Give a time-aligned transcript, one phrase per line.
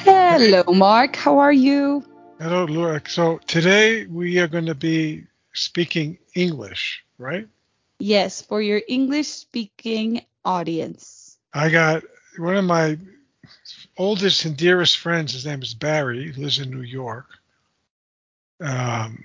[0.04, 1.16] Hello, Marc.
[1.16, 2.02] How are you?
[2.40, 3.00] Hello, Laura.
[3.06, 7.46] So today we are going to be speaking English, right?
[7.98, 11.38] Yes, for your English speaking audience.
[11.54, 12.02] I got
[12.36, 12.98] one of my
[13.96, 17.26] oldest and dearest friends, his name is Barry, he lives in New York.
[18.60, 19.24] Um,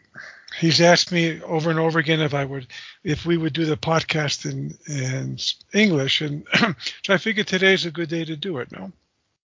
[0.57, 2.67] he's asked me over and over again if I would,
[3.03, 5.37] if we would do the podcast in in
[5.73, 6.45] English, and
[7.03, 8.71] so I figured today's a good day to do it.
[8.71, 8.91] No.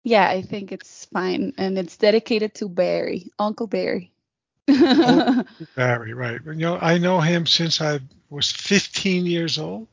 [0.03, 4.11] Yeah, I think it's fine, and it's dedicated to Barry, Uncle Barry.
[4.69, 5.43] oh,
[5.75, 6.39] Barry, right?
[6.45, 9.87] You know, I know him since I was 15 years old.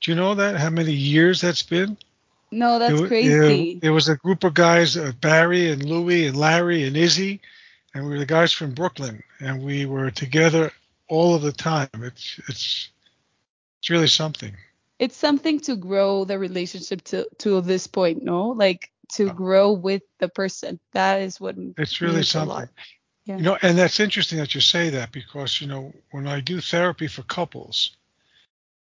[0.00, 0.56] Do you know that?
[0.56, 1.96] How many years that's been?
[2.54, 3.72] No, that's it, crazy.
[3.82, 7.40] It, it, was a group of guys, uh, Barry and Louie and Larry and Izzy,
[7.94, 10.72] and we were the guys from Brooklyn, and we were together
[11.08, 11.88] all of the time.
[11.94, 12.90] It's it's
[13.80, 14.56] it's really something.
[14.98, 18.50] It's something to grow the relationship to to this point, no?
[18.50, 20.78] Like to grow with the person.
[20.92, 22.68] That is what it's really something.
[23.26, 23.38] Yeah.
[23.38, 26.60] You know, and that's interesting that you say that because you know when I do
[26.60, 27.96] therapy for couples,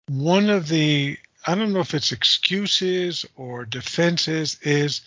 [0.08, 5.02] one of the I don't know if it's excuses or defenses, is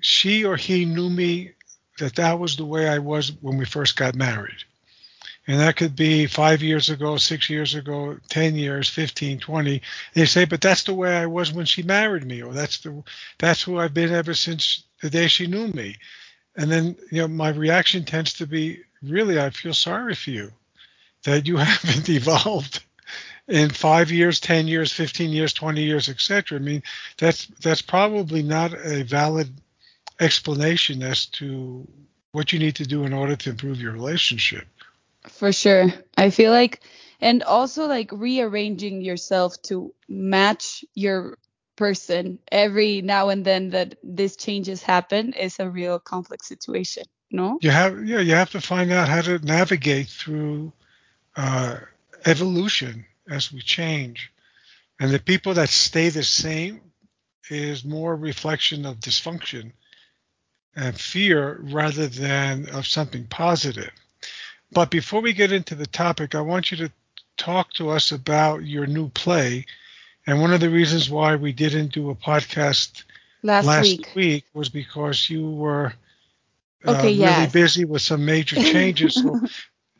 [0.00, 1.52] she or he knew me
[1.98, 4.64] that that was the way I was when we first got married.
[5.46, 9.82] And that could be five years ago, six years ago, 10 years, 15, 20.
[10.14, 13.02] They say, but that's the way I was when she married me, or that's the,
[13.38, 15.96] that's who I've been ever since the day she knew me.
[16.56, 20.52] And then, you know, my reaction tends to be, really, I feel sorry for you
[21.24, 22.84] that you haven't evolved
[23.48, 26.58] in five years, ten years, fifteen years, twenty years, etc.
[26.58, 26.82] I mean,
[27.18, 29.52] that's that's probably not a valid
[30.20, 31.86] explanation as to
[32.32, 34.66] what you need to do in order to improve your relationship.
[35.28, 36.80] For sure, I feel like,
[37.20, 41.38] and also like rearranging yourself to match your
[41.80, 47.58] person every now and then that these changes happen is a real complex situation no
[47.62, 50.70] you have yeah you have to find out how to navigate through
[51.36, 51.78] uh,
[52.26, 54.32] evolution as we change.
[54.98, 56.80] And the people that stay the same
[57.48, 59.72] is more reflection of dysfunction
[60.76, 63.90] and fear rather than of something positive.
[64.72, 66.92] But before we get into the topic, I want you to
[67.36, 69.66] talk to us about your new play.
[70.26, 73.04] And one of the reasons why we didn't do a podcast
[73.42, 74.12] last, last week.
[74.14, 74.44] week.
[74.52, 75.92] was because you were
[76.86, 77.52] uh, okay, really yes.
[77.52, 79.14] busy with some major changes.
[79.22, 79.40] so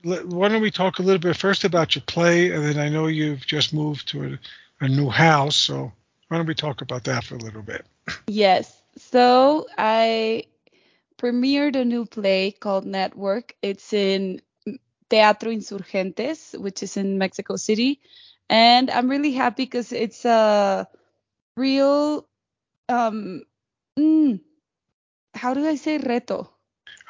[0.03, 3.07] why don't we talk a little bit first about your play, and then I know
[3.07, 4.39] you've just moved to
[4.81, 5.93] a, a new house, so
[6.29, 7.85] why don't we talk about that for a little bit?
[8.27, 8.81] Yes.
[8.97, 10.45] So I
[11.19, 13.55] premiered a new play called Network.
[13.63, 14.41] It's in
[15.09, 18.01] Teatro Insurgentes, which is in Mexico City,
[18.49, 20.89] and I'm really happy because it's a
[21.57, 22.27] real
[22.89, 23.43] um
[23.99, 24.41] mm,
[25.35, 26.49] how do I say reto?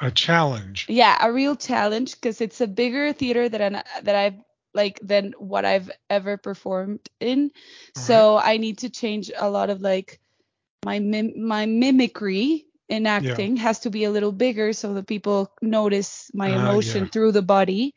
[0.01, 0.87] A challenge.
[0.89, 4.41] Yeah, a real challenge because it's a bigger theater than that I've
[4.73, 7.51] like than what I've ever performed in.
[7.95, 8.55] All so right.
[8.55, 10.19] I need to change a lot of like
[10.83, 13.63] my mim- my mimicry in acting yeah.
[13.63, 17.11] has to be a little bigger so that people notice my emotion uh, yeah.
[17.11, 17.93] through the body.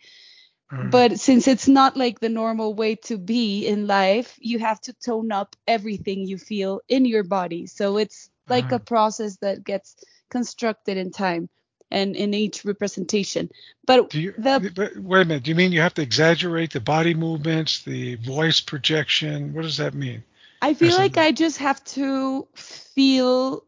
[0.70, 4.80] Uh, but since it's not like the normal way to be in life, you have
[4.82, 7.66] to tone up everything you feel in your body.
[7.66, 9.96] So it's like uh, a process that gets
[10.30, 11.48] constructed in time
[11.94, 13.50] and in each representation.
[13.86, 15.44] But do you, the but wait a minute.
[15.44, 19.54] Do you mean you have to exaggerate the body movements, the voice projection?
[19.54, 20.24] What does that mean?
[20.60, 23.64] I feel like I just have to feel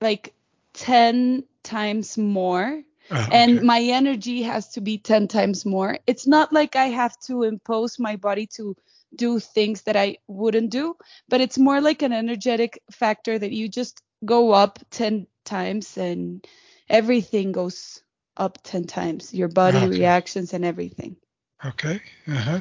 [0.00, 0.32] like
[0.74, 2.82] 10 times more.
[3.10, 3.36] Ah, okay.
[3.38, 5.98] And my energy has to be 10 times more.
[6.06, 8.76] It's not like I have to impose my body to
[9.14, 10.96] do things that I wouldn't do,
[11.28, 16.46] but it's more like an energetic factor that you just go up 10 times and
[16.88, 18.02] everything goes
[18.36, 19.88] up 10 times your body okay.
[19.88, 21.16] reactions and everything
[21.64, 22.60] okay uh-huh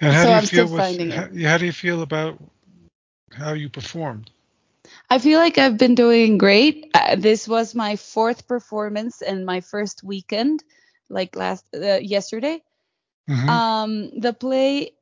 [0.00, 2.02] and how so do you I'm feel still with finding how, how do you feel
[2.02, 2.38] about
[3.32, 4.30] how you performed
[5.08, 6.90] I feel like I've been doing great.
[6.94, 10.62] Uh, this was my fourth performance and my first weekend,
[11.08, 12.62] like last uh, yesterday.
[13.28, 13.48] Mm-hmm.
[13.48, 14.92] Um, the play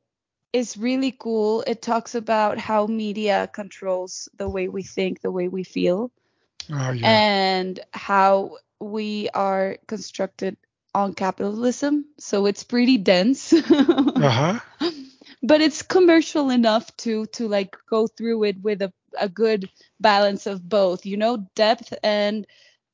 [0.53, 1.63] is really cool.
[1.67, 6.11] It talks about how media controls the way we think, the way we feel,
[6.71, 7.07] oh, yeah.
[7.07, 10.57] and how we are constructed
[10.93, 12.05] on capitalism.
[12.19, 13.53] So it's pretty dense.
[13.69, 14.59] uh-huh.
[15.41, 19.69] But it's commercial enough to to like go through it with a, a good
[19.99, 22.47] balance of both, you know, depth and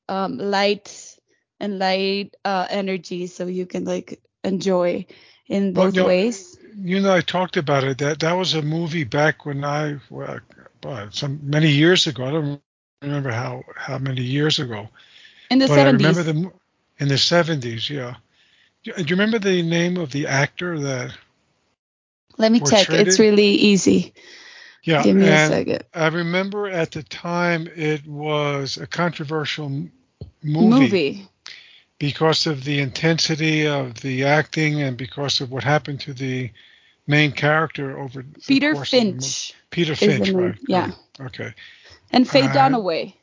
[0.08, 1.16] um, light
[1.60, 5.06] and light uh, energy, so you can like enjoy
[5.46, 6.58] in both well, you ways.
[6.74, 7.98] Know, you know, I talked about it.
[7.98, 10.40] That that was a movie back when I well,
[11.12, 12.24] some many years ago.
[12.24, 12.62] I don't
[13.02, 14.88] remember how how many years ago.
[15.50, 15.78] In the 70s.
[15.78, 16.52] I remember the
[16.98, 18.16] in the 70s, yeah.
[18.84, 21.12] Do you remember the name of the actor that?
[22.38, 22.88] Let me check.
[22.90, 23.22] It's it?
[23.22, 24.14] really easy.
[24.82, 25.84] Yeah, Give me a second.
[25.92, 29.90] I remember at the time it was a controversial movie.
[30.42, 31.28] Movie.
[31.98, 36.50] Because of the intensity of the acting and because of what happened to the
[37.06, 39.52] main character over Peter Finch.
[39.68, 40.56] Peter Finch, right?
[40.66, 40.92] Yeah.
[41.20, 41.52] Okay.
[42.12, 43.14] And Faye uh, Dunaway.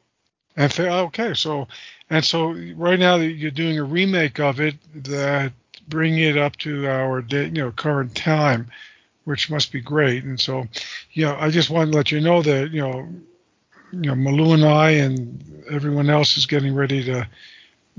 [0.55, 1.67] And Faye, okay, so
[2.09, 5.53] and so right now you're doing a remake of it that
[5.87, 8.69] bring it up to our day, you know current time,
[9.25, 10.23] which must be great.
[10.23, 10.67] And so,
[11.13, 13.07] you know, I just wanted to let you know that you know,
[13.91, 17.27] you know, Malou and I and everyone else is getting ready to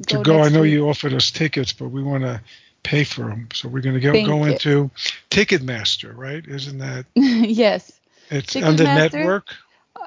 [0.06, 0.23] to go.
[0.23, 0.43] go.
[0.43, 0.73] I know week.
[0.73, 2.41] you offered us tickets, but we want to
[2.82, 4.91] pay for them, so we're going to go go into
[5.31, 6.46] Ticketmaster, right?
[6.46, 7.05] Isn't that?
[7.14, 7.93] yes.
[8.31, 9.55] It's under network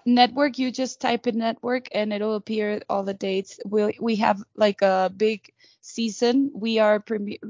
[0.05, 3.59] network you just type in network and it'll appear all the dates.
[3.65, 5.51] We we have like a big
[5.81, 6.51] season.
[6.53, 7.03] We are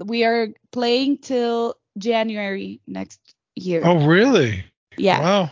[0.05, 3.19] we are playing till january next
[3.55, 3.81] year.
[3.85, 4.63] Oh really?
[4.97, 5.19] Yeah.
[5.21, 5.51] Wow.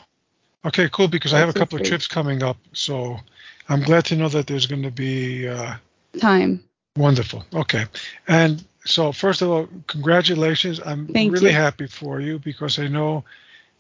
[0.66, 3.18] Okay cool because That's i have a couple of trips coming up so
[3.70, 5.76] i'm glad to know that there's going to be uh,
[6.20, 6.64] time.
[6.98, 7.86] Wonderful okay.
[8.28, 10.80] And so first of all congratulations.
[10.86, 11.56] I'm Thank really you.
[11.56, 13.24] happy for you because i know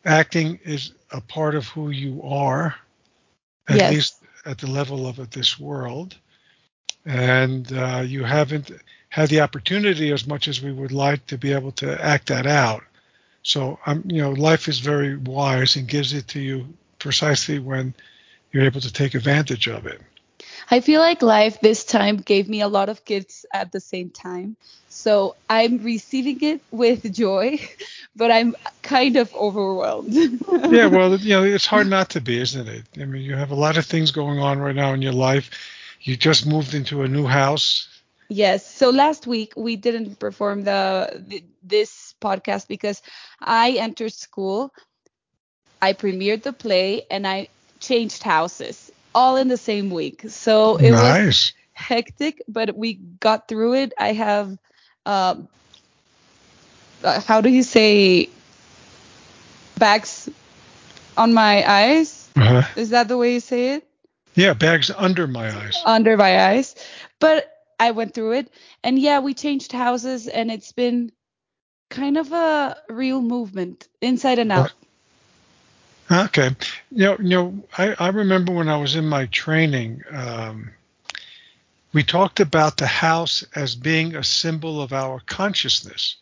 [0.05, 2.75] acting is a part of who you are
[3.69, 3.93] at yes.
[3.93, 6.15] least at the level of this world.
[7.05, 8.71] And uh, you haven't
[9.09, 12.45] had the opportunity as much as we would like to be able to act that
[12.45, 12.83] out.
[13.43, 16.67] So, um, you know, life is very wise and gives it to you
[16.99, 17.93] precisely when
[18.51, 20.01] you're able to take advantage of it.
[20.71, 24.11] I feel like life this time gave me a lot of gifts at the same
[24.11, 24.55] time.
[24.89, 27.59] So I'm receiving it with joy,
[28.15, 30.13] but I'm kind of overwhelmed.
[30.69, 32.83] yeah, well, you know, it's hard not to be, isn't it?
[32.99, 35.49] I mean, you have a lot of things going on right now in your life.
[36.01, 37.87] You just moved into a new house.
[38.29, 38.65] Yes.
[38.65, 43.01] So last week we didn't perform the, the this podcast because
[43.41, 44.71] I entered school,
[45.81, 47.47] I premiered the play, and I
[47.79, 50.25] changed houses all in the same week.
[50.29, 51.25] So it nice.
[51.25, 53.93] was hectic, but we got through it.
[53.97, 54.57] I have,
[55.05, 55.47] um,
[57.03, 58.29] uh, how do you say,
[59.77, 60.29] bags
[61.17, 62.29] on my eyes?
[62.35, 62.63] Uh-huh.
[62.75, 63.87] Is that the way you say it?
[64.35, 65.81] Yeah, bags under my eyes.
[65.85, 66.75] Under my eyes.
[67.19, 68.51] But I went through it.
[68.83, 71.11] And yeah, we changed houses and it's been
[71.89, 74.71] kind of a real movement inside and out.
[76.11, 76.55] Okay.
[76.91, 80.71] You know, you know, I, I remember when I was in my training, um,
[81.93, 86.17] we talked about the house as being a symbol of our consciousness.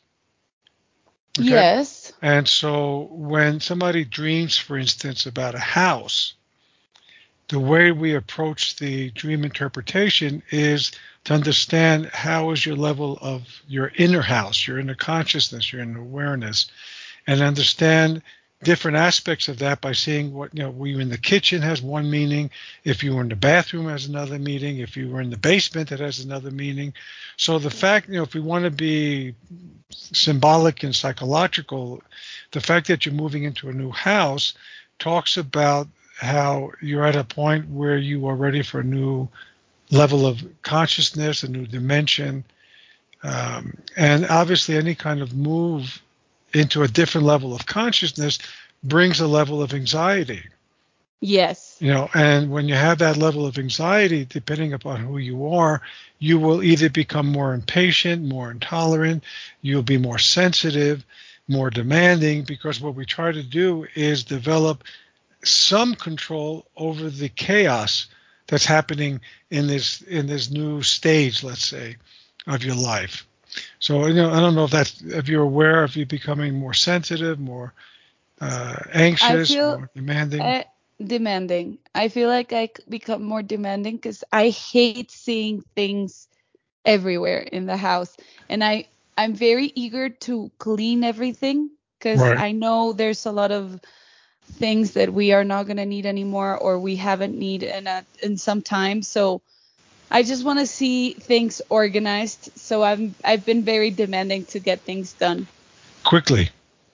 [1.40, 1.50] Okay?
[1.50, 2.14] Yes.
[2.22, 6.34] And so when somebody dreams, for instance, about a house,
[7.50, 10.92] the way we approach the dream interpretation is
[11.26, 16.02] to understand how is your level of your inner house, your inner consciousness, your inner
[16.02, 16.70] awareness,
[17.26, 18.22] and understand
[18.64, 21.82] different aspects of that by seeing what you know were you in the kitchen has
[21.82, 22.50] one meaning
[22.84, 25.92] if you were in the bathroom has another meaning if you were in the basement
[25.92, 26.94] it has another meaning.
[27.38, 29.36] So the fact you know if we want to be
[29.92, 32.02] symbolic and psychological
[32.52, 34.54] the fact that you're moving into a new house
[34.98, 35.88] talks about
[36.18, 39.28] how you're at a point where you are ready for a new
[39.92, 42.44] level of consciousness a new dimension.
[43.24, 46.02] Um, and obviously any kind of move
[46.54, 48.39] into a different level of consciousness
[48.84, 50.44] brings a level of anxiety.
[51.20, 51.77] Yes.
[51.80, 55.82] You know, and when you have that level of anxiety, depending upon who you are,
[56.20, 59.24] you will either become more impatient, more intolerant,
[59.62, 61.04] you'll be more sensitive,
[61.48, 64.84] more demanding, because what we try to do is develop
[65.44, 68.08] some control over the chaos
[68.48, 71.96] that's happening in this in this new stage, let's say,
[72.46, 73.25] of your life.
[73.80, 76.74] So you know, I don't know if that's if you're aware of you becoming more
[76.74, 77.74] sensitive, more
[78.42, 80.42] uh, anxious, more demanding.
[80.42, 80.66] I,
[81.04, 81.78] demanding.
[81.94, 86.28] I feel like I become more demanding because I hate seeing things
[86.86, 88.16] everywhere in the house,
[88.50, 88.88] and I
[89.18, 92.38] I'm very eager to clean everything because right.
[92.38, 93.80] I know there's a lot of
[94.54, 98.06] things that we are not going to need anymore or we haven't need in a,
[98.24, 99.02] in some time.
[99.02, 99.42] So
[100.10, 102.58] I just want to see things organized.
[102.58, 105.48] So I'm I've been very demanding to get things done
[106.04, 106.50] quickly.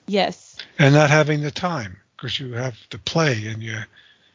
[0.08, 0.58] Yes.
[0.80, 3.78] And not having the time because you have to play and you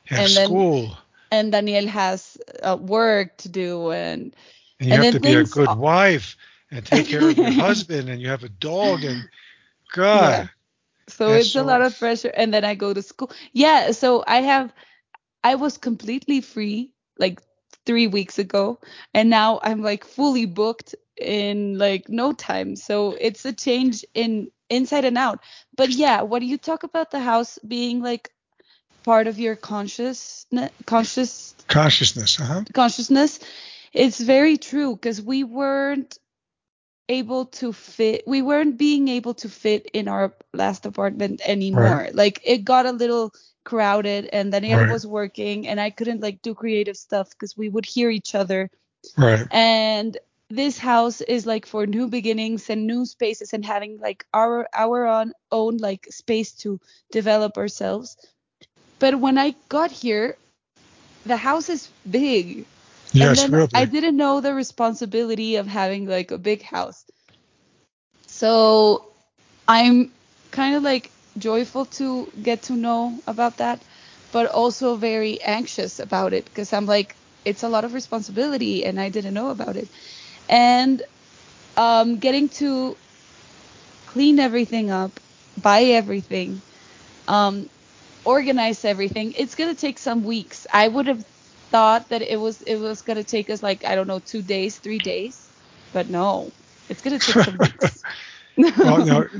[0.04, 0.82] have and school.
[0.82, 0.96] Then,
[1.30, 4.34] and Daniel has uh, work to do and
[4.80, 6.36] and you and have to be a good wife
[6.70, 9.28] and take care of your husband and you have a dog and
[9.92, 10.30] God.
[10.30, 10.46] Yeah.
[11.08, 11.62] So it's so...
[11.62, 13.32] a lot of pressure and then I go to school.
[13.52, 14.72] Yeah, so I have
[15.42, 17.40] I was completely free like
[17.88, 18.78] 3 weeks ago
[19.14, 22.76] and now I'm like fully booked in like no time.
[22.76, 25.40] So it's a change in inside and out.
[25.74, 28.30] But yeah, what do you talk about the house being like
[29.04, 32.64] part of your consciousness conscious consciousness, uh-huh.
[32.74, 33.40] Consciousness.
[33.94, 36.18] It's very true because we weren't
[37.08, 42.14] able to fit we weren't being able to fit in our last apartment anymore right.
[42.14, 43.32] like it got a little
[43.68, 44.90] crowded and then right.
[44.90, 48.70] was working and i couldn't like do creative stuff because we would hear each other
[49.18, 50.16] right and
[50.48, 55.06] this house is like for new beginnings and new spaces and having like our our
[55.06, 56.80] own own like space to
[57.12, 58.16] develop ourselves
[58.98, 60.36] but when i got here
[61.26, 62.64] the house is big
[63.12, 63.70] Yes, and then really.
[63.74, 67.04] I didn't know the responsibility of having like a big house.
[68.26, 69.04] So
[69.66, 70.10] I'm
[70.50, 73.84] kind of like joyful to get to know about that,
[74.32, 79.00] but also very anxious about it because I'm like, it's a lot of responsibility and
[79.00, 79.88] I didn't know about it.
[80.48, 81.02] And
[81.76, 82.96] um, getting to
[84.06, 85.20] clean everything up,
[85.56, 86.62] buy everything,
[87.28, 87.68] um,
[88.24, 90.66] organize everything, it's going to take some weeks.
[90.72, 91.24] I would have
[91.70, 94.78] thought that it was it was gonna take us like I don't know two days,
[94.78, 95.50] three days,
[95.92, 96.52] but no,
[96.88, 98.04] it's gonna take some weeks.
[98.84, 99.26] well, no,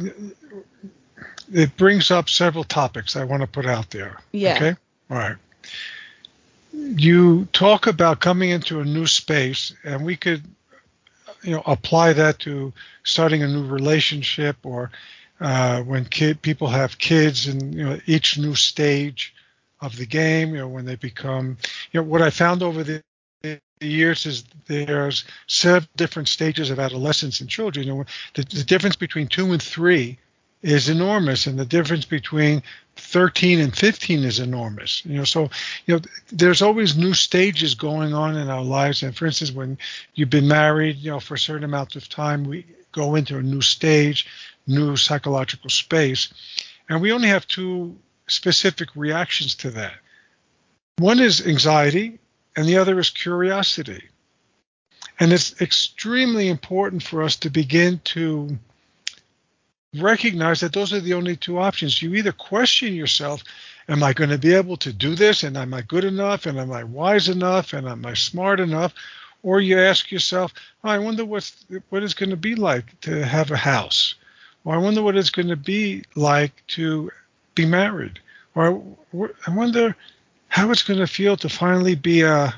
[1.53, 4.21] it brings up several topics I want to put out there.
[4.33, 4.57] Yeah.
[4.57, 4.77] Okay.
[5.11, 5.37] All right.
[6.73, 10.43] You talk about coming into a new space, and we could,
[11.43, 12.73] you know, apply that to
[13.05, 14.91] starting a new relationship or
[15.41, 19.35] uh, when kid people have kids and you know each new stage
[19.81, 20.51] of the game.
[20.51, 21.57] You know, when they become,
[21.93, 23.03] you know, what I found over the,
[23.43, 27.87] the years is there's seven different stages of adolescence in children.
[27.87, 30.19] You know, the, the difference between two and three
[30.63, 32.63] is enormous, and the difference between
[32.97, 35.05] 13 and 15 is enormous.
[35.05, 35.51] You know, so
[35.87, 36.01] you know,
[36.33, 39.03] there's always new stages going on in our lives.
[39.03, 39.79] And for instance, when
[40.15, 43.43] you've been married, you know, for a certain amount of time, we go into a
[43.43, 44.27] new stage,
[44.67, 46.33] new psychological space,
[46.89, 47.97] and we only have two
[48.27, 49.95] specific reactions to that.
[50.99, 52.19] One is anxiety,
[52.57, 54.03] and the other is curiosity.
[55.21, 58.59] And it's extremely important for us to begin to
[59.95, 62.03] recognize that those are the only two options.
[62.03, 63.43] You either question yourself,
[63.89, 65.43] am I going to be able to do this?
[65.43, 66.47] And am I good enough?
[66.47, 67.73] And am I wise enough?
[67.73, 68.95] And am I smart enough?
[69.43, 70.53] Or you ask yourself,
[70.85, 74.15] oh, I wonder what's, what it's going to be like to have a house.
[74.65, 77.11] Or I wonder what it's going to be like to
[77.55, 78.19] be married.
[78.55, 78.83] Or
[79.47, 79.97] I wonder
[80.49, 82.55] how it's going to feel to finally be a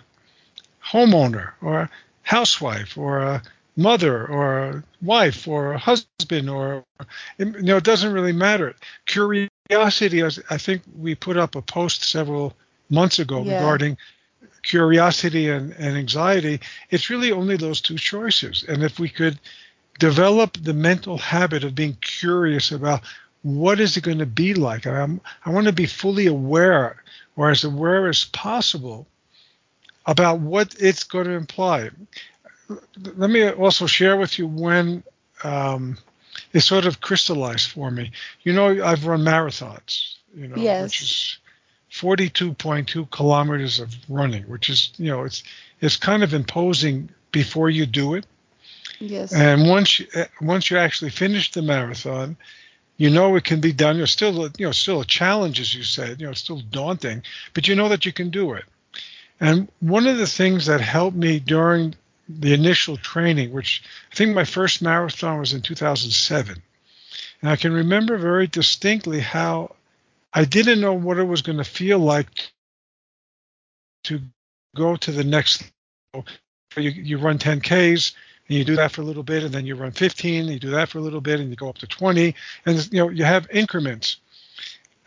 [0.84, 1.90] homeowner or a
[2.22, 3.42] housewife or a
[3.76, 6.84] mother or wife or husband or
[7.38, 8.74] you know it doesn't really matter
[9.06, 12.54] curiosity i think we put up a post several
[12.90, 13.54] months ago yeah.
[13.54, 13.96] regarding
[14.62, 16.60] curiosity and, and anxiety
[16.90, 19.38] it's really only those two choices and if we could
[19.98, 23.02] develop the mental habit of being curious about
[23.42, 24.86] what is it going to be like?
[24.86, 27.02] I'm, I want to be fully aware,
[27.36, 29.06] or as aware as possible,
[30.06, 31.90] about what it's going to imply.
[33.16, 35.02] Let me also share with you when
[35.44, 35.98] um,
[36.52, 38.12] it sort of crystallized for me.
[38.42, 40.84] You know, I've run marathons, you know, yes.
[40.84, 41.38] which is
[41.92, 45.42] 42.2 kilometers of running, which is, you know, it's
[45.80, 48.26] it's kind of imposing before you do it.
[48.98, 49.32] Yes.
[49.32, 50.06] And once you,
[50.40, 52.36] once you actually finish the marathon,
[52.98, 53.98] you know it can be done.
[53.98, 56.20] It's still, you know, still a challenge, as you said.
[56.20, 57.22] You know, it's still daunting,
[57.54, 58.64] but you know that you can do it.
[59.40, 61.94] And one of the things that helped me during
[62.38, 63.82] the initial training, which
[64.12, 66.62] I think my first marathon was in 2007,
[67.40, 69.74] and I can remember very distinctly how
[70.32, 72.50] I didn't know what it was going to feel like
[74.04, 74.20] to
[74.76, 75.64] go to the next
[76.14, 76.26] level.
[76.76, 78.14] You, you run 10Ks,
[78.48, 80.60] and you do that for a little bit, and then you run 15, and you
[80.60, 82.34] do that for a little bit, and you go up to 20,
[82.66, 84.18] and you know you have increments.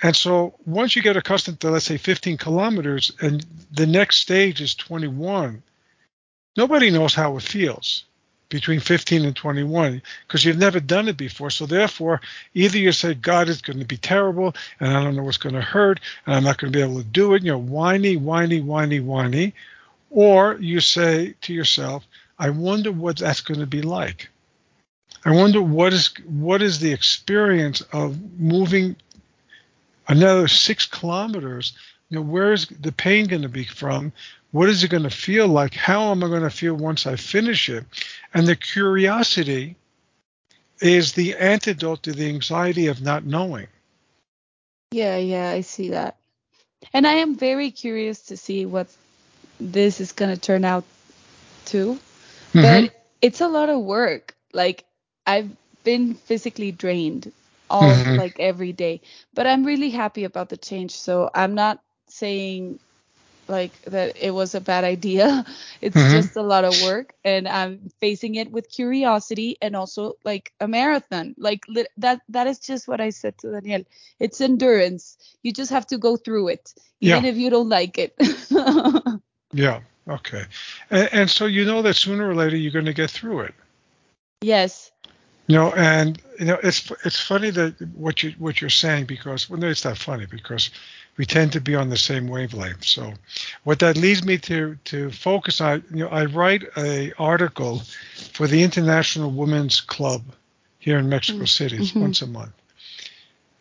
[0.01, 4.60] And so once you get accustomed to, let's say, 15 kilometers, and the next stage
[4.60, 5.63] is 21,
[6.55, 8.05] nobody knows how it feels
[8.50, 11.50] between 15 and 21 because you've never done it before.
[11.50, 12.22] So therefore,
[12.53, 15.55] either you say, God, it's going to be terrible, and I don't know what's going
[15.55, 17.43] to hurt, and I'm not going to be able to do it.
[17.43, 19.55] You know, whiny, whiny, whiny, whiny.
[20.12, 22.05] Or you say to yourself,
[22.38, 24.29] I wonder what that's going to be like.
[25.25, 28.95] I wonder what is what is the experience of moving
[30.07, 31.74] another six kilometers.
[32.10, 34.12] You know, where is the pain going to be from?
[34.53, 35.74] What is it going to feel like?
[35.74, 37.86] How am I going to feel once I finish it?
[38.36, 39.75] And the curiosity
[40.79, 43.65] is the antidote to the anxiety of not knowing.
[44.91, 46.17] Yeah, yeah, I see that.
[46.93, 48.88] And I am very curious to see what
[49.60, 50.83] this is going to turn out
[51.65, 51.98] to.
[52.53, 52.62] Mm-hmm.
[52.62, 54.36] But it's a lot of work.
[54.53, 54.86] Like
[55.25, 55.50] I've
[55.83, 57.31] been physically drained
[57.72, 58.17] all mm-hmm.
[58.17, 59.01] like every day.
[59.33, 60.91] But I'm really happy about the change.
[60.91, 62.77] So I'm not saying
[63.48, 65.46] like that it was a bad idea.
[65.82, 66.16] It's mm-hmm.
[66.16, 70.68] just a lot of work and I'm facing it with curiosity and also like a
[70.68, 71.36] marathon.
[71.38, 73.84] Like li- that that is just what I said to Daniel.
[74.20, 75.18] It's endurance.
[75.44, 77.30] You just have to go through it even yeah.
[77.30, 78.16] if you don't like it.
[79.52, 79.82] yeah.
[80.08, 80.44] Okay.
[80.90, 83.54] And, and so you know that sooner or later you're going to get through it.
[84.42, 84.92] Yes.
[85.48, 89.50] You know, and you know, it's it's funny that what you what you're saying because
[89.50, 90.70] well, no, it's not funny because
[91.17, 92.84] we tend to be on the same wavelength.
[92.86, 93.13] So,
[93.63, 97.82] what that leads me to to focus on, you know, I write a article
[98.15, 100.24] for the International Women's Club
[100.79, 101.46] here in Mexico mm-hmm.
[101.46, 102.01] City mm-hmm.
[102.01, 102.53] once a month,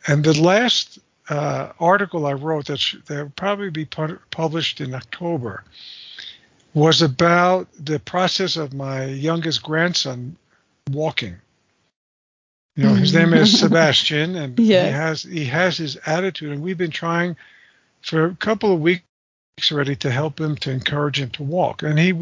[0.06, 4.80] and the last uh, article I wrote that sh- that will probably be pu- published
[4.80, 5.64] in October
[6.74, 10.36] was about the process of my youngest grandson
[10.90, 11.36] walking.
[12.76, 14.86] You know, his name is Sebastian, and yes.
[14.86, 17.36] he has he has his attitude, and we've been trying
[18.00, 19.02] for a couple of weeks
[19.70, 22.14] already to help him to encourage him to walk, and he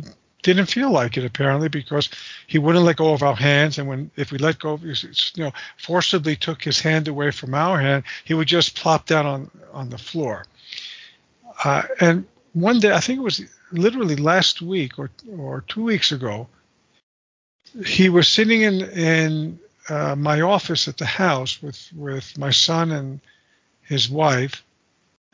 [0.43, 2.09] didn't feel like it apparently because
[2.47, 4.95] he wouldn't let go of our hands, and when if we let go, you
[5.37, 9.51] know, forcibly took his hand away from our hand, he would just plop down on
[9.73, 10.47] on the floor.
[11.63, 16.11] Uh, and one day, I think it was literally last week or or two weeks
[16.11, 16.49] ago,
[17.87, 22.93] he was sitting in in uh, my office at the house with with my son
[22.93, 23.21] and
[23.83, 24.65] his wife,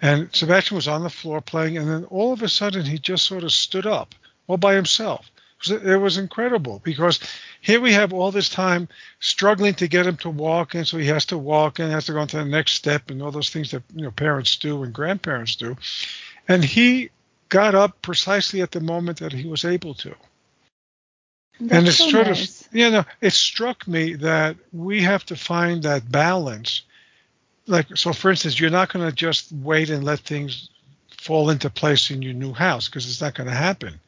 [0.01, 3.27] and Sebastian was on the floor playing, and then all of a sudden he just
[3.27, 4.15] sort of stood up
[4.47, 5.31] all by himself.
[5.69, 7.19] It was, incredible because
[7.61, 8.89] here we have all this time
[9.21, 12.13] struggling to get him to walk, and so he has to walk and has to
[12.13, 14.83] go on to the next step and all those things that you know parents do
[14.83, 15.77] and grandparents do,
[16.47, 17.11] and he
[17.49, 20.15] got up precisely at the moment that he was able to.
[21.59, 22.61] That's and it's so sort nice.
[22.63, 26.83] of you know it struck me that we have to find that balance
[27.67, 30.69] like so for instance you're not going to just wait and let things
[31.09, 33.99] fall into place in your new house because it's not going to happen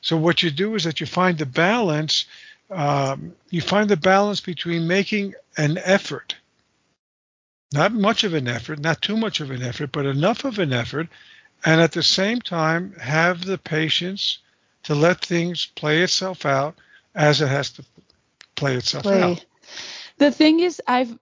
[0.00, 2.24] so what you do is that you find the balance
[2.70, 6.34] um, you find the balance between making an effort
[7.74, 10.72] not much of an effort not too much of an effort but enough of an
[10.72, 11.08] effort
[11.66, 14.38] and at the same time have the patience
[14.82, 16.74] to let things play itself out
[17.16, 17.84] as it has to
[18.54, 19.22] play itself play.
[19.22, 19.44] out.
[20.18, 21.18] The thing is, I've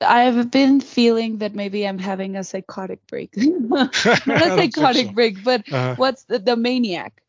[0.00, 3.34] I've been feeling that maybe I'm having a psychotic break.
[3.36, 5.12] Not a psychotic so.
[5.12, 5.94] break, but uh-huh.
[5.96, 7.20] what's the, the, maniac?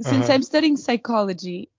[0.00, 0.34] Since uh-huh.
[0.34, 1.70] I'm studying psychology,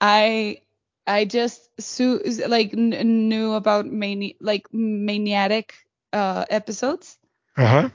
[0.00, 0.58] I
[1.06, 5.74] I just su- like n- knew about mani- like maniatic
[6.12, 7.18] uh, episodes.
[7.56, 7.88] Uh-huh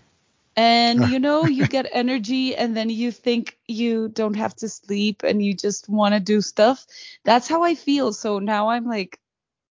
[0.60, 5.24] and you know you get energy and then you think you don't have to sleep
[5.24, 6.86] and you just want to do stuff.
[7.24, 8.14] That's how i feel.
[8.14, 9.20] So now i'm like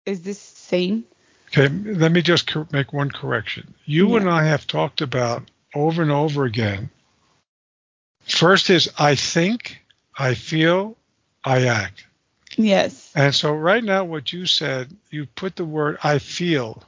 [0.05, 1.03] is this sane?
[1.49, 3.73] Okay let me just make one correction.
[3.85, 4.17] You yeah.
[4.17, 6.89] and i have talked about over and over again.
[8.21, 9.81] First is i think
[10.17, 10.97] i feel
[11.45, 12.05] i act.
[12.57, 13.11] Yes.
[13.15, 16.83] And so right now what you said you put the word i feel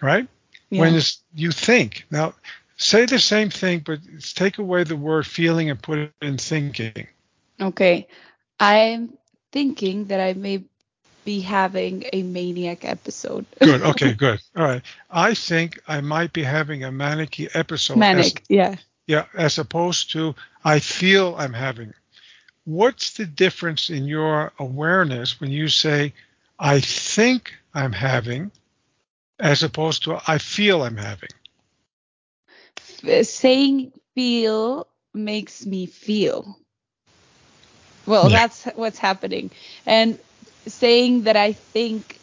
[0.00, 0.26] right?
[0.70, 0.80] Yeah.
[0.82, 1.00] when
[1.34, 2.06] you think.
[2.10, 2.34] Now
[2.78, 3.98] Say the same thing, but
[4.34, 7.08] take away the word feeling and put it in thinking.
[7.60, 8.06] Okay.
[8.60, 9.18] I'm
[9.50, 10.62] thinking that I may
[11.24, 13.46] be having a maniac episode.
[13.60, 13.82] good.
[13.82, 14.40] Okay, good.
[14.56, 14.82] All right.
[15.10, 17.98] I think I might be having a manic episode.
[17.98, 18.76] Manic, as, yeah.
[19.08, 21.94] Yeah, as opposed to I feel I'm having.
[22.64, 26.14] What's the difference in your awareness when you say
[26.60, 28.52] I think I'm having
[29.40, 31.30] as opposed to I feel I'm having?
[33.22, 36.58] Saying feel makes me feel.
[38.06, 38.38] Well, yeah.
[38.38, 39.50] that's what's happening.
[39.86, 40.18] And
[40.66, 42.18] saying that I think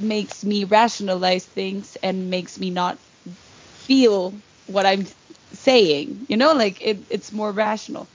[0.00, 2.98] makes me rationalize things and makes me not
[3.86, 4.34] feel
[4.66, 5.06] what I'm
[5.52, 6.26] saying.
[6.28, 8.06] You know, like it, it's more rational.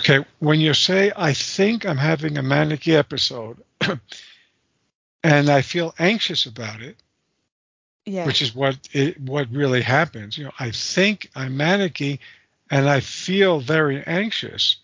[0.00, 3.58] Okay, when you say I think I'm having a manic episode,
[5.24, 6.96] and I feel anxious about it,
[8.10, 8.26] yeah.
[8.26, 10.36] which is what it, what really happens.
[10.36, 12.18] You know, I think I'm manicky,
[12.70, 14.76] and I feel very anxious.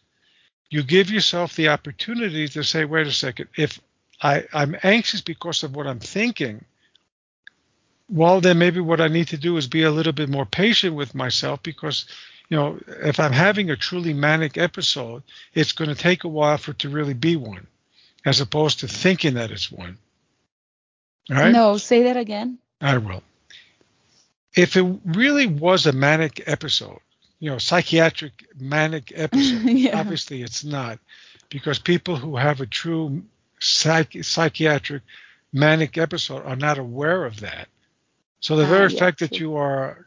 [0.70, 3.80] You give yourself the opportunity to say, wait a second, if
[4.20, 6.64] I, I'm anxious because of what I'm thinking,
[8.08, 10.94] well, then maybe what I need to do is be a little bit more patient
[10.94, 12.06] with myself because,
[12.48, 15.22] you know, if I'm having a truly manic episode,
[15.54, 17.66] it's going to take a while for it to really be one,
[18.24, 19.98] as opposed to thinking that it's one.
[21.30, 21.52] All right?
[21.52, 22.58] No, say that again.
[22.80, 23.22] I will.
[24.54, 27.00] If it really was a manic episode,
[27.38, 29.98] you know, psychiatric manic episode, yeah.
[29.98, 30.98] obviously it's not,
[31.48, 33.22] because people who have a true
[33.60, 35.02] psych- psychiatric
[35.52, 37.68] manic episode are not aware of that.
[38.40, 40.06] So the uh, very fact that you are,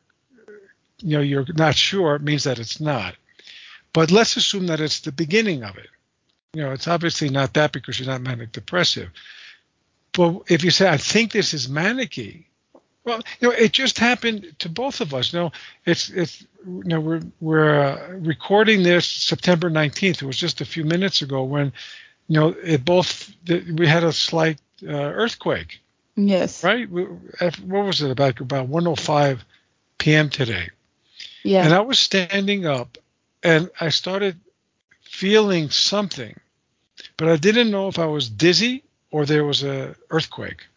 [0.99, 3.15] you know, you're not sure means that it's not.
[3.93, 5.87] But let's assume that it's the beginning of it.
[6.53, 9.09] You know, it's obviously not that because you're not manic depressive.
[10.13, 12.45] But if you say, I think this is manicky,
[13.09, 15.33] well, you know, it just happened to both of us.
[15.33, 15.51] You know,
[15.85, 20.21] it's it's you know we're we're uh, recording this September 19th.
[20.21, 21.73] It was just a few minutes ago when
[22.27, 25.81] you know it both we had a slight uh, earthquake.
[26.15, 26.63] Yes.
[26.63, 26.87] Right.
[26.89, 28.39] What was it about?
[28.39, 29.39] About 1:05
[29.97, 30.29] p.m.
[30.29, 30.69] today.
[31.43, 31.65] Yeah.
[31.65, 32.97] And I was standing up,
[33.41, 34.39] and I started
[35.01, 36.39] feeling something,
[37.17, 40.67] but I didn't know if I was dizzy or there was a earthquake.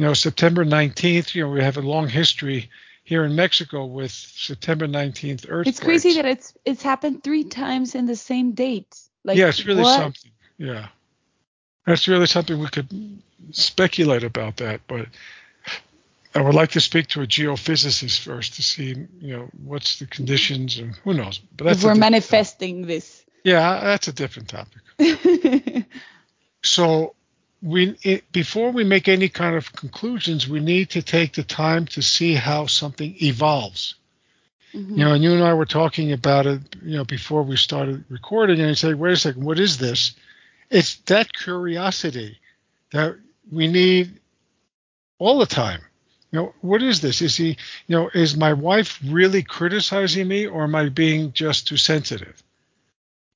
[0.00, 1.34] You know, September 19th.
[1.34, 2.70] You know, we have a long history
[3.04, 5.66] here in Mexico with September 19th earthquake.
[5.66, 8.98] It's crazy that it's it's happened three times in the same date.
[9.24, 9.98] Like, yeah, it's really what?
[9.98, 10.30] something.
[10.56, 10.88] Yeah,
[11.84, 12.88] that's really something we could
[13.50, 15.06] speculate about that, but
[16.34, 20.06] I would like to speak to a geophysicist first to see, you know, what's the
[20.06, 21.42] conditions and who knows.
[21.58, 22.88] But that's we're manifesting topic.
[22.88, 23.26] this.
[23.44, 25.84] Yeah, that's a different topic.
[26.62, 27.14] so
[27.62, 31.86] we it, before we make any kind of conclusions, we need to take the time
[31.86, 33.94] to see how something evolves.
[34.72, 34.98] Mm-hmm.
[34.98, 38.04] You know, and you and I were talking about it, you know, before we started
[38.08, 40.12] recording, and you say, "Wait a second, what is this?"
[40.70, 42.38] It's that curiosity
[42.92, 43.16] that
[43.50, 44.20] we need
[45.18, 45.80] all the time.
[46.30, 47.20] You know, what is this?
[47.20, 47.56] Is he,
[47.88, 52.40] you know, is my wife really criticizing me, or am I being just too sensitive?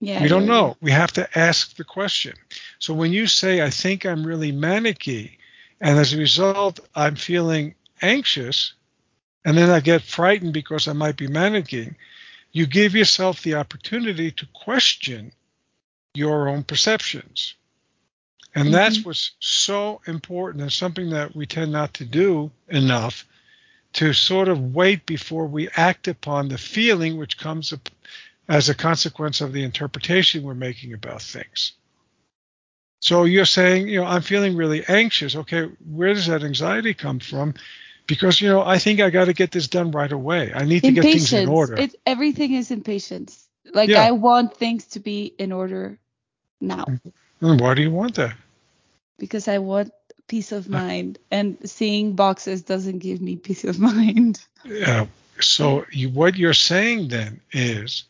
[0.05, 0.77] Yeah, we don't know.
[0.81, 2.35] We have to ask the question.
[2.79, 5.39] So when you say, I think I'm really manicky,
[5.81, 8.75] and as a result, I'm feeling anxious,
[9.45, 11.95] and then I get frightened because I might be manicky,
[12.53, 15.33] you give yourself the opportunity to question
[16.15, 17.55] your own perceptions.
[18.55, 18.75] And mm-hmm.
[18.75, 23.27] that's what's so important and something that we tend not to do enough
[23.95, 27.73] to sort of wait before we act upon the feeling which comes
[28.49, 31.73] as a consequence of the interpretation we're making about things.
[33.01, 35.37] So you're saying, you know, I'm feeling really anxious.
[35.37, 37.55] Okay, where does that anxiety come from?
[38.07, 40.53] Because you know, I think I got to get this done right away.
[40.55, 41.05] I need to impatience.
[41.05, 41.75] get things in order.
[41.75, 43.47] It, everything is impatience.
[43.73, 44.03] Like yeah.
[44.03, 45.99] I want things to be in order
[46.61, 46.85] now.
[46.85, 47.47] Mm-hmm.
[47.47, 48.35] And why do you want that?
[49.19, 49.93] Because I want
[50.27, 54.45] peace of mind, and seeing boxes doesn't give me peace of mind.
[54.65, 55.07] Yeah.
[55.41, 58.05] So you, what you're saying then is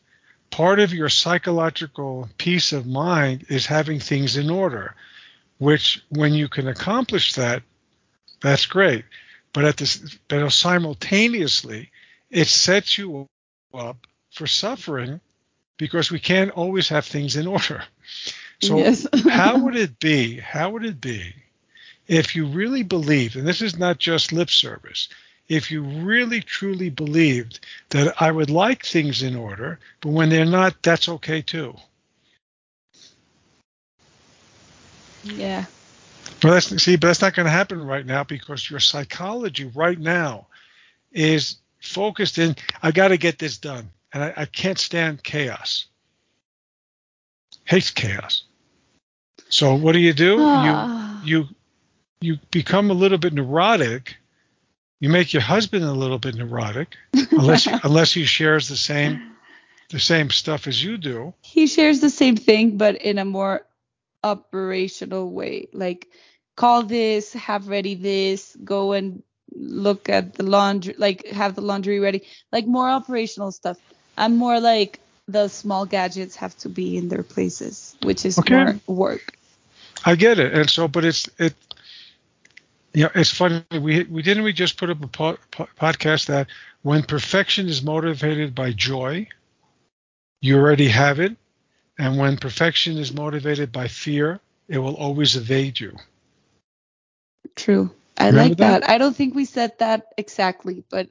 [0.49, 4.95] part of your psychological peace of mind is having things in order,
[5.57, 7.63] which when you can accomplish that,
[8.41, 9.05] that's great.
[9.53, 11.91] But at this, but simultaneously,
[12.29, 13.27] it sets you
[13.73, 13.97] up
[14.31, 15.21] for suffering
[15.77, 17.83] because we can't always have things in order.
[18.61, 19.07] So yes.
[19.29, 20.37] how would it be?
[20.37, 21.33] How would it be
[22.07, 25.09] if you really believed, and this is not just lip service,
[25.47, 30.45] if you really truly believed that I would like things in order, but when they're
[30.45, 31.75] not, that's okay too.
[35.23, 35.65] Yeah.
[36.41, 39.99] But that's see, but that's not going to happen right now because your psychology right
[39.99, 40.47] now
[41.11, 45.85] is focused in I got to get this done, and I, I can't stand chaos.
[47.63, 48.43] Hates chaos.
[49.49, 50.33] So what do you do?
[50.33, 51.21] You ah.
[51.23, 51.47] you
[52.21, 54.17] you become a little bit neurotic
[54.99, 56.95] you make your husband a little bit neurotic,
[57.31, 59.35] unless unless he shares the same
[59.89, 61.33] the same stuff as you do.
[61.41, 63.65] He shares the same thing, but in a more
[64.23, 65.67] operational way.
[65.73, 66.07] Like
[66.55, 69.21] call this, have ready this, go and
[69.53, 73.77] look at the laundry, like have the laundry ready, like more operational stuff.
[74.17, 78.55] I'm more like the small gadgets have to be in their places, which is okay.
[78.55, 79.37] more work.
[80.05, 81.55] I get it, and so, but it's it
[82.95, 83.63] you know, it's funny.
[83.71, 86.47] We we didn't we just put up a po- po- podcast that
[86.81, 89.27] when perfection is motivated by joy,
[90.41, 91.35] you already have it,
[91.99, 95.95] and when perfection is motivated by fear, it will always evade you.
[97.55, 97.91] True.
[98.17, 98.81] I Remember like that?
[98.81, 98.89] that?
[98.89, 101.09] I don't think we said that exactly, but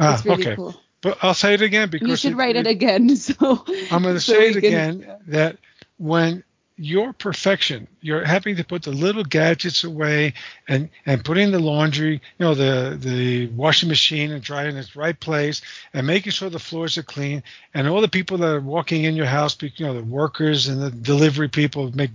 [0.00, 0.56] ah, it's really okay.
[0.56, 0.74] cool.
[1.00, 3.14] But I'll say it again because you should it, write it, it, again.
[3.16, 5.16] So I'm going to so say it can, again yeah.
[5.28, 5.58] that
[5.98, 6.42] when
[6.76, 10.34] your perfection, you're having to put the little gadgets away
[10.66, 14.96] and and putting the laundry, you know, the the washing machine and drying in its
[14.96, 17.44] right place and making sure the floors are clean.
[17.74, 20.82] And all the people that are walking in your house, you know, the workers and
[20.82, 22.10] the delivery people make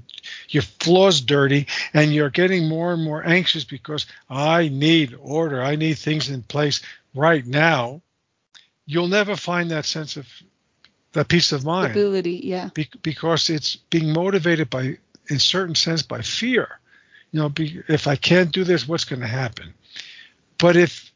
[0.49, 5.77] your floors dirty and you're getting more and more anxious because I need order, I
[5.77, 6.81] need things in place
[7.15, 8.01] right now.
[8.85, 10.27] You'll never find that sense of
[11.13, 11.91] that peace of mind.
[11.91, 12.69] Ability, yeah.
[12.73, 14.97] Be, because it's being motivated by,
[15.29, 16.79] in certain sense, by fear.
[17.31, 19.73] You know, be, if I can't do this, what's going to happen?
[20.57, 21.11] But if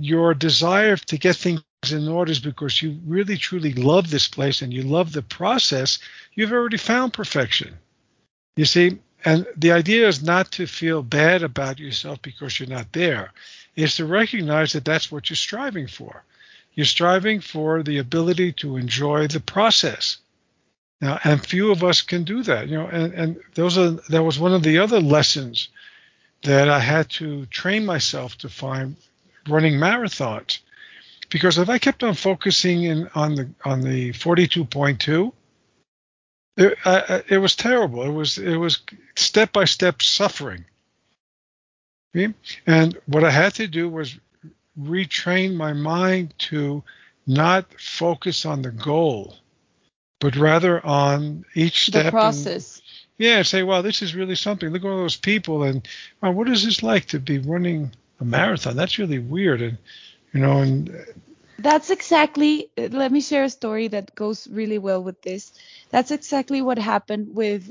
[0.00, 4.62] your desire to get things in order is because you really truly love this place
[4.62, 5.98] and you love the process,
[6.34, 7.74] you've already found perfection.
[8.56, 12.92] You see, and the idea is not to feel bad about yourself because you're not
[12.92, 13.32] there.
[13.74, 16.24] Is to recognize that that's what you're striving for.
[16.74, 20.18] You're striving for the ability to enjoy the process.
[21.00, 22.68] Now, and few of us can do that.
[22.68, 25.68] You know, and, and those are that was one of the other lessons
[26.42, 28.96] that I had to train myself to find
[29.48, 30.58] running marathons.
[31.28, 35.32] Because if I kept on focusing in on the on the 42.2,
[36.56, 38.02] it, I, it was terrible.
[38.02, 38.80] It was it was
[39.16, 40.64] step by step suffering.
[42.66, 44.18] And what I had to do was
[44.78, 46.82] retrain my mind to
[47.26, 49.36] not focus on the goal,
[50.20, 52.06] but rather on each step.
[52.06, 52.76] The process.
[52.76, 52.82] And,
[53.18, 54.70] yeah, say, wow, this is really something.
[54.70, 55.86] Look at all those people, and
[56.20, 58.76] well, what is this like to be running a marathon?
[58.76, 59.78] That's really weird, and
[60.32, 61.12] you know, and uh,
[61.58, 62.70] that's exactly.
[62.76, 65.52] Uh, let me share a story that goes really well with this.
[65.90, 67.70] That's exactly what happened with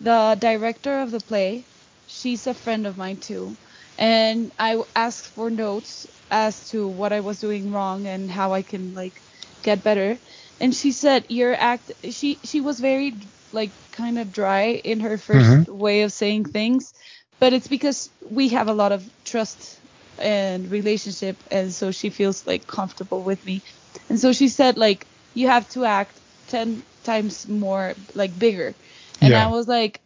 [0.00, 1.64] the director of the play.
[2.06, 3.56] She's a friend of mine too,
[4.00, 8.62] and I asked for notes as to what I was doing wrong and how I
[8.62, 9.20] can like
[9.62, 10.16] get better.
[10.58, 13.14] And she said your act she she was very
[13.52, 15.78] like kind of dry in her 1st mm-hmm.
[15.78, 16.94] way of saying things,
[17.38, 19.78] but it's because we have a lot of trust
[20.18, 23.60] and relationship and so she feels like comfortable with me.
[24.08, 28.74] And so she said like you have to act 10 times more like bigger.
[29.20, 29.46] And yeah.
[29.46, 30.00] I was like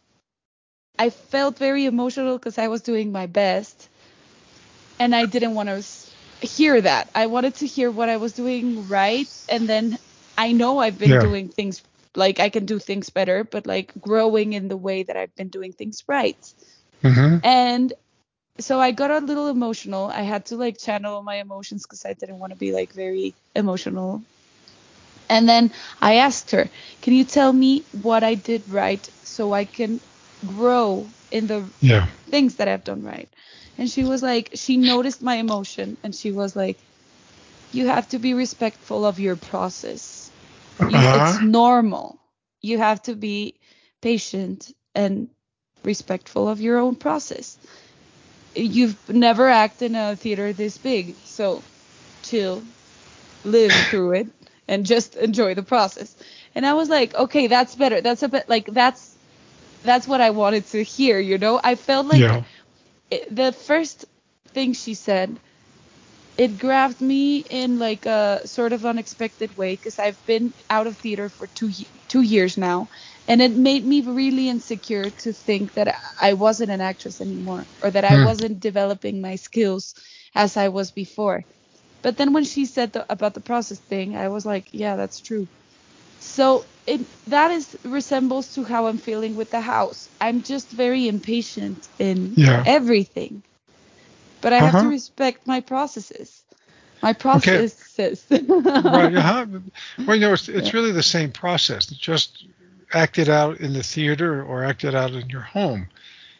[0.98, 3.88] I felt very emotional because I was doing my best
[4.98, 5.82] and I didn't want to
[6.46, 7.10] hear that.
[7.14, 9.98] I wanted to hear what I was doing right, and then
[10.38, 11.20] I know I've been yeah.
[11.20, 11.82] doing things
[12.14, 15.48] like I can do things better, but like growing in the way that I've been
[15.48, 16.38] doing things right.
[17.02, 17.44] Mm-hmm.
[17.44, 17.92] And
[18.58, 20.06] so I got a little emotional.
[20.06, 23.34] I had to like channel my emotions because I didn't want to be like very
[23.54, 24.22] emotional.
[25.28, 26.68] And then I asked her,
[27.02, 30.00] "Can you tell me what I did right so I can
[30.46, 32.06] grow in the yeah.
[32.28, 33.28] things that I've done right?"
[33.78, 36.78] and she was like she noticed my emotion and she was like
[37.72, 40.30] you have to be respectful of your process
[40.80, 41.32] you, uh-huh.
[41.34, 42.18] it's normal
[42.60, 43.54] you have to be
[44.00, 45.28] patient and
[45.82, 47.58] respectful of your own process
[48.54, 51.62] you've never acted in a theater this big so
[52.22, 52.62] chill
[53.44, 54.28] live through it
[54.68, 56.14] and just enjoy the process
[56.54, 59.13] and i was like okay that's better that's a bit like that's
[59.84, 62.42] that's what i wanted to hear you know i felt like yeah
[63.10, 64.04] it, the first
[64.52, 65.38] thing she said
[66.36, 70.96] it grabbed me in like a sort of unexpected way because I've been out of
[70.96, 71.70] theater for two
[72.08, 72.88] two years now,
[73.28, 77.90] and it made me really insecure to think that I wasn't an actress anymore or
[77.90, 78.24] that I hmm.
[78.24, 79.94] wasn't developing my skills
[80.34, 81.44] as I was before.
[82.02, 85.20] But then when she said the, about the process thing, I was like, yeah, that's
[85.20, 85.48] true.
[86.24, 90.08] So it that is resembles to how I'm feeling with the house.
[90.20, 92.64] I'm just very impatient in yeah.
[92.66, 93.42] everything.
[94.40, 94.66] But I uh-huh.
[94.66, 96.42] have to respect my processes.
[97.02, 98.26] My processes.
[98.30, 98.44] Okay.
[98.48, 99.14] right.
[99.14, 99.46] Uh-huh.
[100.06, 100.72] Well, you know, it's, it's yeah.
[100.72, 101.86] really the same process.
[101.86, 102.46] Just
[102.92, 105.88] acted out in the theater or acted out in your home.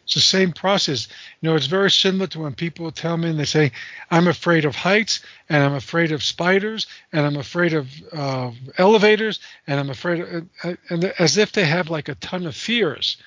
[0.05, 1.07] It's the same process.
[1.41, 3.71] You know, it's very similar to when people tell me and they say,
[4.11, 9.39] I'm afraid of heights and I'm afraid of spiders and I'm afraid of uh, elevators
[9.65, 13.17] and I'm afraid of, uh, and as if they have like a ton of fears.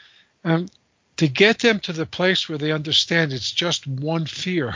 [0.45, 0.69] Um,
[1.17, 4.73] to get them to the place where they understand it's just one fear,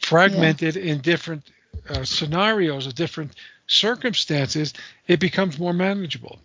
[0.00, 0.92] fragmented yeah.
[0.92, 1.44] in different
[1.88, 3.36] uh, scenarios or different
[3.68, 4.74] circumstances,
[5.06, 6.40] it becomes more manageable.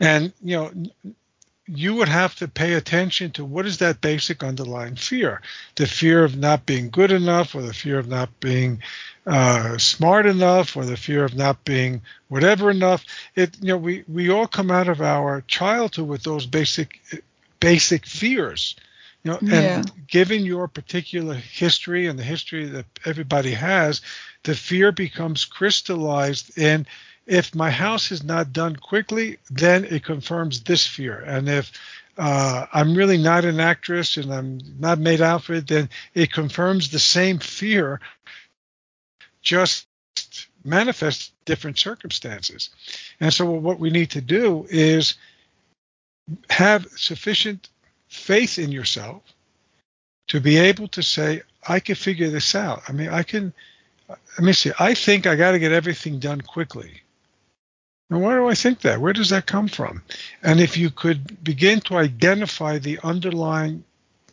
[0.00, 1.14] And, you know,
[1.66, 5.40] you would have to pay attention to what is that basic underlying fear
[5.76, 8.82] the fear of not being good enough or the fear of not being
[9.26, 13.04] uh, smart enough or the fear of not being whatever enough
[13.36, 17.00] it you know we we all come out of our childhood with those basic
[17.60, 18.74] basic fears
[19.22, 19.78] you know yeah.
[19.78, 24.00] and given your particular history and the history that everybody has
[24.42, 26.84] the fear becomes crystallized in
[27.26, 31.20] if my house is not done quickly, then it confirms this fear.
[31.20, 31.72] And if
[32.18, 36.32] uh, I'm really not an actress and I'm not made out for it, then it
[36.32, 38.00] confirms the same fear,
[39.40, 39.86] just
[40.64, 42.70] manifests different circumstances.
[43.20, 45.14] And so, what we need to do is
[46.50, 47.68] have sufficient
[48.08, 49.22] faith in yourself
[50.28, 52.82] to be able to say, I can figure this out.
[52.88, 53.52] I mean, I can,
[54.08, 57.02] let me see, I think I got to get everything done quickly.
[58.10, 59.00] Now, why do I think that?
[59.00, 60.02] Where does that come from?
[60.42, 63.84] And if you could begin to identify the underlying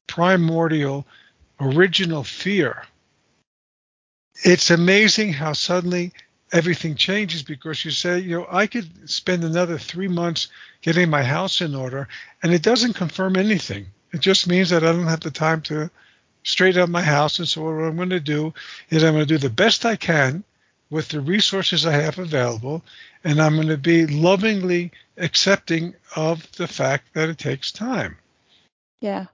[0.07, 1.05] primordial
[1.61, 2.83] original fear,
[4.43, 6.11] it's amazing how suddenly
[6.51, 10.47] everything changes because you say, you know, I could spend another three months
[10.81, 12.07] getting my house in order,
[12.41, 13.85] and it doesn't confirm anything.
[14.11, 15.89] It just means that I don't have the time to
[16.43, 17.39] straighten up my house.
[17.39, 18.53] And so what I'm going to do
[18.89, 20.43] is I'm going to do the best I can
[20.89, 22.83] with the resources I have available,
[23.23, 28.17] and I'm going to be lovingly accepting of the fact that it takes time.
[29.01, 29.25] Yeah.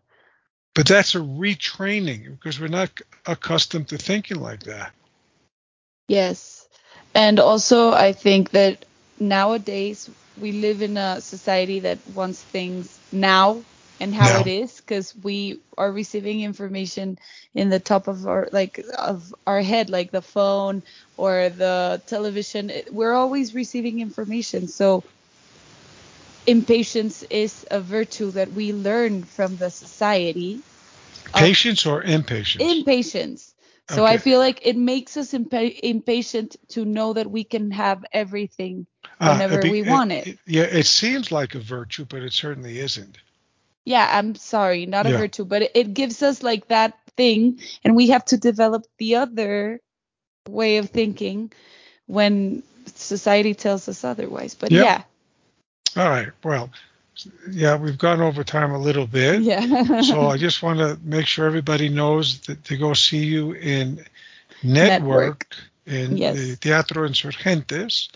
[0.74, 2.92] But that's a retraining because we're not
[3.26, 4.92] accustomed to thinking like that.
[6.08, 6.68] Yes.
[7.14, 8.86] And also, I think that
[9.20, 13.64] nowadays we live in a society that wants things now
[14.00, 14.40] and how no.
[14.40, 17.18] it is because we are receiving information
[17.54, 20.84] in the top of our like of our head like the phone
[21.18, 22.72] or the television.
[22.92, 24.68] We're always receiving information.
[24.68, 25.06] So
[26.46, 30.66] impatience is a virtue that we learn from the society.
[31.34, 32.64] Patience or impatience?
[32.78, 33.54] Impatience.
[33.88, 34.14] So okay.
[34.14, 38.88] i feel like it makes us impa- impatient to know that we can have everything
[39.20, 42.24] ah, whenever uh, be, we want it, it yeah it seems like a virtue but
[42.24, 43.18] it certainly isn't
[43.86, 45.18] yeah i'm sorry not a yeah.
[45.18, 49.16] virtue but it, it gives us like that thing and we have to develop the
[49.16, 49.80] other
[50.50, 51.52] way of thinking
[52.08, 55.06] when society tells us otherwise but yep.
[55.96, 56.70] yeah all right well
[57.50, 61.26] yeah we've gone over time a little bit yeah so i just want to make
[61.26, 64.04] sure everybody knows that to go see you in
[64.64, 66.10] network, network.
[66.10, 66.36] in yes.
[66.36, 68.10] the teatro insurgentes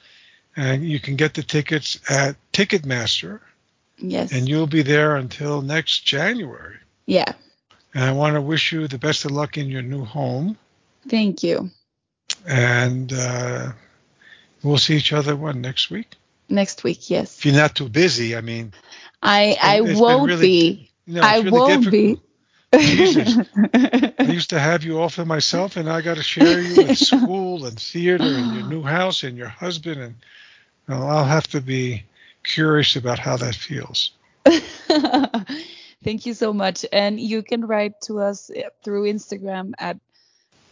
[0.56, 3.40] and you can get the tickets at ticketmaster
[4.00, 4.32] Yes.
[4.32, 6.78] And you'll be there until next January.
[7.06, 7.34] Yeah.
[7.94, 10.58] And I want to wish you the best of luck in your new home.
[11.08, 11.70] Thank you.
[12.48, 13.72] And uh,
[14.64, 16.16] we'll see each other when next week.
[16.50, 17.38] Next week, yes.
[17.38, 18.74] If you're not too busy, I mean.
[19.22, 20.92] I I won't really, be.
[21.06, 21.92] You know, I really won't difficult.
[21.92, 22.22] be.
[22.78, 23.38] Jesus.
[23.74, 26.98] I used to have you all for myself, and I got to share you with
[26.98, 30.16] school and theater and your new house and your husband, and
[30.88, 32.04] well, I'll have to be
[32.44, 34.12] curious about how that feels.
[36.04, 36.86] Thank you so much.
[36.92, 39.98] And you can write to us eh, through Instagram at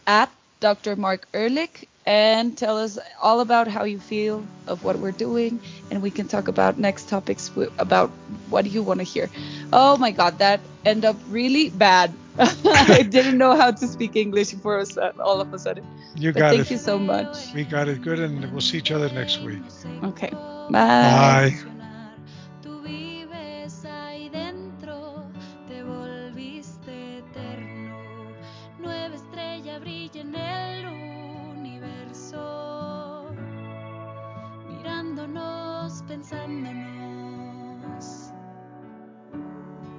[0.06, 0.96] at Dr.
[0.96, 6.00] Marc Ehrlich and tell us all about how you feel of what we're doing and
[6.00, 8.08] we can talk about next topics about
[8.48, 9.28] what you want to hear.
[9.72, 12.12] Oh my god, that ended up really bad.
[12.38, 15.84] I didn't know how to speak English for us all of a sudden.
[16.16, 16.64] You but got thank it.
[16.64, 17.52] Thank you so much.
[17.52, 19.62] We got it good and we'll see each other next week.
[20.02, 20.32] Okay.
[20.70, 21.54] Bye.